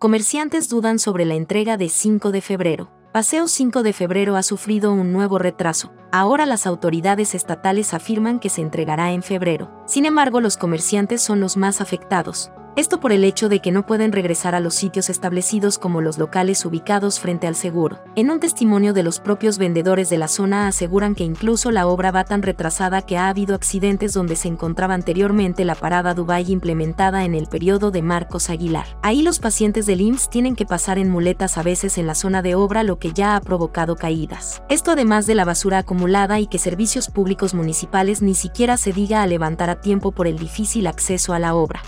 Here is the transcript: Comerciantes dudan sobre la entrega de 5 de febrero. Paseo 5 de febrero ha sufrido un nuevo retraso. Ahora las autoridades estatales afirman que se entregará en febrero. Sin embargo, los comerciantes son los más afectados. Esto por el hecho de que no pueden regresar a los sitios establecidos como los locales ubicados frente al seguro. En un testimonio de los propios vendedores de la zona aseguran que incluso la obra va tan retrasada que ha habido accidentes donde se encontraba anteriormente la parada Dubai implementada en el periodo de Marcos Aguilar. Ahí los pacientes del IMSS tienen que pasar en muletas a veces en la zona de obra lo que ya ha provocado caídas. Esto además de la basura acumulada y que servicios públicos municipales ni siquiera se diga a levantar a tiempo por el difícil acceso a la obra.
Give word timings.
Comerciantes 0.00 0.70
dudan 0.70 0.98
sobre 0.98 1.26
la 1.26 1.34
entrega 1.34 1.76
de 1.76 1.90
5 1.90 2.32
de 2.32 2.40
febrero. 2.40 2.90
Paseo 3.12 3.46
5 3.46 3.82
de 3.82 3.92
febrero 3.92 4.36
ha 4.36 4.42
sufrido 4.42 4.94
un 4.94 5.12
nuevo 5.12 5.38
retraso. 5.38 5.92
Ahora 6.10 6.46
las 6.46 6.66
autoridades 6.66 7.34
estatales 7.34 7.92
afirman 7.92 8.40
que 8.40 8.48
se 8.48 8.62
entregará 8.62 9.12
en 9.12 9.22
febrero. 9.22 9.70
Sin 9.86 10.06
embargo, 10.06 10.40
los 10.40 10.56
comerciantes 10.56 11.20
son 11.20 11.40
los 11.40 11.58
más 11.58 11.82
afectados. 11.82 12.50
Esto 12.76 13.00
por 13.00 13.12
el 13.12 13.24
hecho 13.24 13.48
de 13.48 13.60
que 13.60 13.72
no 13.72 13.84
pueden 13.84 14.12
regresar 14.12 14.54
a 14.54 14.60
los 14.60 14.74
sitios 14.74 15.10
establecidos 15.10 15.78
como 15.78 16.00
los 16.00 16.18
locales 16.18 16.64
ubicados 16.64 17.18
frente 17.18 17.48
al 17.48 17.56
seguro. 17.56 17.98
En 18.14 18.30
un 18.30 18.38
testimonio 18.38 18.92
de 18.92 19.02
los 19.02 19.18
propios 19.18 19.58
vendedores 19.58 20.08
de 20.08 20.18
la 20.18 20.28
zona 20.28 20.68
aseguran 20.68 21.14
que 21.14 21.24
incluso 21.24 21.72
la 21.72 21.88
obra 21.88 22.12
va 22.12 22.24
tan 22.24 22.42
retrasada 22.42 23.02
que 23.02 23.18
ha 23.18 23.28
habido 23.28 23.56
accidentes 23.56 24.14
donde 24.14 24.36
se 24.36 24.48
encontraba 24.48 24.94
anteriormente 24.94 25.64
la 25.64 25.74
parada 25.74 26.14
Dubai 26.14 26.50
implementada 26.50 27.24
en 27.24 27.34
el 27.34 27.48
periodo 27.48 27.90
de 27.90 28.02
Marcos 28.02 28.50
Aguilar. 28.50 28.86
Ahí 29.02 29.22
los 29.22 29.40
pacientes 29.40 29.84
del 29.86 30.00
IMSS 30.00 30.30
tienen 30.30 30.54
que 30.54 30.64
pasar 30.64 30.98
en 30.98 31.10
muletas 31.10 31.58
a 31.58 31.62
veces 31.62 31.98
en 31.98 32.06
la 32.06 32.14
zona 32.14 32.40
de 32.40 32.54
obra 32.54 32.84
lo 32.84 32.98
que 32.98 33.12
ya 33.12 33.34
ha 33.34 33.40
provocado 33.40 33.96
caídas. 33.96 34.62
Esto 34.68 34.92
además 34.92 35.26
de 35.26 35.34
la 35.34 35.44
basura 35.44 35.78
acumulada 35.78 36.38
y 36.38 36.46
que 36.46 36.58
servicios 36.58 37.08
públicos 37.08 37.52
municipales 37.52 38.22
ni 38.22 38.34
siquiera 38.34 38.76
se 38.76 38.92
diga 38.92 39.22
a 39.22 39.26
levantar 39.26 39.70
a 39.70 39.80
tiempo 39.80 40.12
por 40.12 40.28
el 40.28 40.38
difícil 40.38 40.86
acceso 40.86 41.34
a 41.34 41.38
la 41.38 41.54
obra. 41.54 41.82